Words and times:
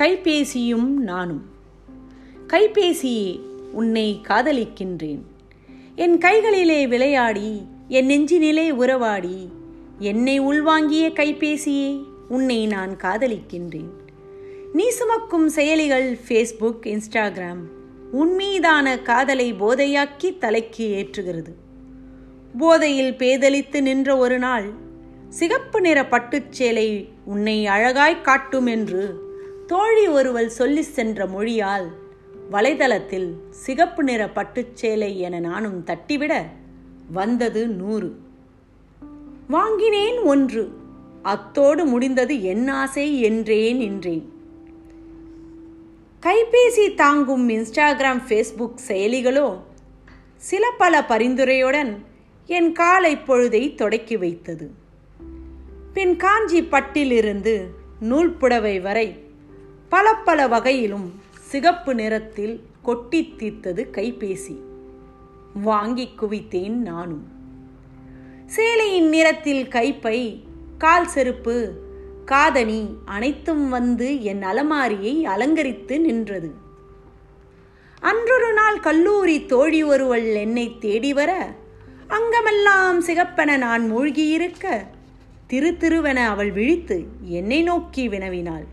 கைபேசியும் 0.00 0.86
நானும். 0.86 1.44
கைபேசியே 2.46 3.40
உன்னை 3.72 4.20
காதலிக்கின்றேன். 4.28 5.20
என் 5.96 6.18
கைகளிலே 6.18 6.86
விளையாடி 6.86 7.66
என் 7.88 8.06
நெஞ்சினிலே 8.06 8.70
உறவாடி 8.70 9.48
என்னை 9.98 10.40
உள்வாங்கிய 10.40 11.08
கைபேசியே 11.08 12.04
உன்னை 12.28 12.66
நான் 12.66 12.96
காதலிக்கின்றேன். 12.96 13.90
நீ 14.72 14.88
சுமக்கும் 14.88 15.50
செயலிகள் 15.50 16.18
ஃபேஸ்புக் 16.28 16.82
இன்ஸ்டாகிராம் 16.82 17.62
உன் 18.12 18.34
மீதான 18.34 18.98
காதலை 18.98 19.54
போதையாக்கி 19.54 20.38
தலைக்கு 20.38 20.86
ஏற்றுகிறது. 20.96 21.52
போதையில் 22.58 23.12
பேதலித்து 23.12 23.80
நின்ற 23.80 24.16
ஒரு 24.16 24.38
நாள் 24.38 24.72
சிகப்பு 25.28 25.80
நிற 25.80 26.02
பட்டுச்சேலை 26.02 27.08
உன்னை 27.24 27.66
அழகாய் 27.66 28.20
காட்டும் 28.20 28.66
என்று 28.66 29.25
தோழி 29.66 30.08
ஒருவள் 30.08 30.48
சொல்லி 30.48 30.82
சென்ற 30.82 31.26
மொழியால் 31.26 31.90
வலைதளத்தில் 32.52 33.32
சிகப்பு 33.50 34.02
நிற 34.02 34.26
பட்டுச்சேலை 34.26 35.16
என 35.16 35.40
நானும் 35.40 35.84
தட்டிவிட 35.84 36.42
வந்தது 37.10 37.68
நூறு. 37.68 38.16
வாங்கினேன் 39.48 40.18
ஒன்று. 40.18 40.72
அத்தோடு 41.22 41.84
முடிந்தது 41.84 42.42
என் 42.42 42.68
ஆசை 42.68 43.20
என்றே 43.20 43.72
நின்றேன் 43.72 44.32
கைபேசி 46.22 46.94
தாங்கும் 46.94 47.48
இன்ஸ்டாகிராம் 47.48 48.20
ஃபேஸ்புக் 48.28 48.74
செயலிகளோ 48.88 49.60
சில 50.36 50.70
பல 50.70 51.04
பரிந்துரையுடன் 51.08 51.96
என் 52.46 52.72
காலை 52.72 53.16
பொழுதை 53.16 53.74
தொடக்கி 53.74 54.16
வைத்தது. 54.16 54.70
பின் 55.92 56.16
காஞ்சி 56.16 56.62
பட்டிலிருந்து 56.62 57.64
நூல் 58.00 58.32
புடவை 58.32 58.80
வரை 58.80 59.24
பல 59.88 60.14
பல 60.14 60.48
வகையிலும் 60.48 61.20
சிகப்பு 61.38 61.94
நிறத்தில் 61.94 62.62
கொட்டி 62.82 63.34
தீர்த்தது 63.36 63.82
கைபேசி. 63.92 64.56
வாங்கி 65.62 66.08
குவித்தேன் 66.16 66.76
நானும். 66.90 67.24
சேலையின் 68.56 69.08
நிறத்தில் 69.08 69.66
கைப்பை 69.66 70.42
கால் 70.78 71.06
செருப்பு 71.06 71.72
காதணி 72.24 72.96
அனைத்தும் 73.04 73.68
வந்து 73.68 74.22
என் 74.22 74.42
அலமாரியை 74.42 75.22
அலங்கரித்து 75.22 76.00
நின்றது. 76.00 76.50
அன்றொரு 78.00 78.52
நாள் 78.52 78.80
கல்லூரி 78.80 79.46
தோழி 79.46 79.82
ஒருவள் 79.82 80.34
என்னை 80.34 80.78
தேடி 80.78 81.12
வர 81.12 81.50
அங்கமெல்லாம் 82.08 83.00
சிகப்பென 83.00 83.58
நான் 83.58 83.96
மூழ்கியிருக்க 83.96 84.86
திரு 85.46 85.70
திருவென 85.72 86.16
அவள் 86.16 86.52
விழித்து 86.52 87.04
என்னை 87.22 87.62
நோக்கி 87.62 88.08
வினவினாள். 88.08 88.66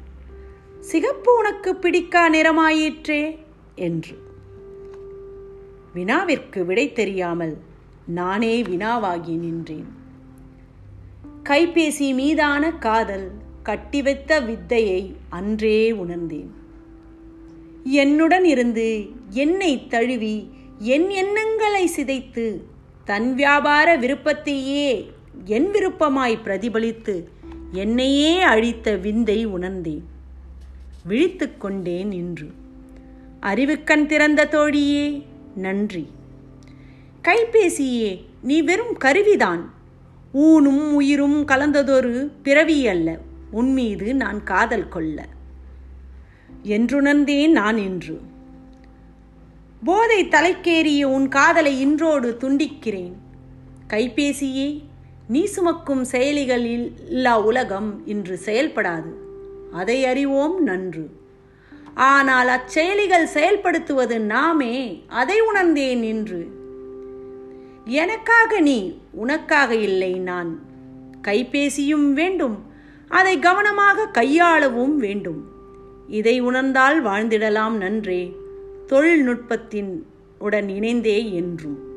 சிகப்பு 0.84 1.38
உனக்கு 1.38 1.74
பிடிக்கா 1.74 2.30
நிறமாயிற்றே? 2.34 3.38
என்று. 3.76 4.18
வினாவிற்கு 5.94 6.66
விடை 6.66 6.92
தெரியாமல் 6.92 7.58
நானே 8.06 8.62
வினாவாகி 8.62 9.38
நின்றேன். 9.38 9.88
கைபேசி 11.44 12.14
மீதான 12.14 12.72
காதல் 12.72 13.32
கட்டிவைத்த 13.66 14.46
வித்தையை 14.46 15.16
அன்றே 15.30 15.92
உணர்ந்தேன். 15.92 16.54
என்னுடன் 17.84 18.46
இருந்து 18.46 19.10
என்னை 19.30 19.88
தழுவி 19.88 20.50
என் 20.80 21.10
எண்ணங்களை 21.10 21.90
சிதைத்து 21.96 22.62
தன் 23.06 23.36
வியாபார 23.36 23.98
விருப்பத்தையே 23.98 25.12
என் 25.46 25.72
விருப்பமாய் 25.72 26.38
பிரதிபலித்து 26.44 27.24
என்னையே 27.72 28.42
அழித்த 28.42 28.96
விந்தை 28.96 29.46
உணர்ந்தேன். 29.46 30.13
விழித்து 31.06 31.58
கொண்டேன் 31.58 32.12
இன்று 32.12 32.52
அறிவுக்கண் 33.42 34.06
திறந்த 34.06 34.48
தோழியே 34.52 35.24
நன்றி. 35.56 36.08
கைபேசியே 37.24 38.26
நீ 38.42 38.62
வெறும் 38.62 38.98
கருவிதான். 38.98 39.62
ஊனும் 40.32 40.96
உயிரும் 40.96 41.48
கலந்ததொரு 41.48 42.32
பிறவி 42.44 42.88
அல்ல 42.88 43.20
உன்மீது 43.52 44.16
நான் 44.16 44.44
காதல் 44.44 44.90
கொள்ள. 44.90 45.28
என்றுணர்ந்தேன் 46.64 47.52
நான் 47.52 47.78
இன்று 47.78 48.22
போதை 49.84 50.26
தலைக்கேறிய 50.26 51.04
உன் 51.04 51.28
காதலை 51.28 51.80
இன்றோடு 51.80 52.38
துண்டிக்கிறேன். 52.40 53.14
கைபேசியே 53.88 54.84
நீ 55.28 55.44
சுமக்கும் 55.46 56.06
செயலிகளில் 56.12 56.92
இல்லா 57.10 57.42
உலகம் 57.42 58.08
இன்று 58.08 58.40
செயல்படாது. 58.46 59.23
அதை 59.74 60.06
அறிவோம் 60.06 60.64
நன்று. 60.64 61.10
ஆனால் 61.94 62.48
அச்செயலிகள் 62.48 63.28
செயல்படுத்துவது 63.34 64.20
நாமே 64.20 65.04
அதை 65.08 65.40
உணர்ந்தேன் 65.40 66.00
நின்று. 66.00 66.48
எனக்காக 67.86 68.60
நீ 68.60 69.02
உனக்காக 69.12 69.76
இல்லை 69.76 70.14
நான். 70.14 70.60
கைபேசியும் 71.22 72.14
வேண்டும். 72.14 72.64
அதை 73.08 73.40
கவனமாக 73.40 74.10
கையாளவும் 74.14 74.96
வேண்டும். 74.96 75.48
இதை 76.08 76.40
உணர்ந்தால் 76.40 77.06
வாழ்ந்திடலாம் 77.06 77.72
நன்றே. 77.72 78.36
தொழில்நுட்பத்தின் 78.88 80.06
உடன் 80.40 80.70
இணைந்தே 80.70 81.34
என்றும். 81.34 81.93